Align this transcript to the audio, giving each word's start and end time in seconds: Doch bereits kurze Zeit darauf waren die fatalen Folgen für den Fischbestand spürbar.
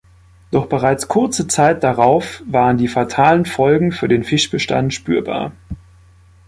Doch 0.49 0.65
bereits 0.65 1.07
kurze 1.07 1.45
Zeit 1.47 1.83
darauf 1.83 2.41
waren 2.47 2.79
die 2.79 2.87
fatalen 2.87 3.45
Folgen 3.45 3.91
für 3.91 4.07
den 4.07 4.23
Fischbestand 4.23 4.95
spürbar. 4.95 5.51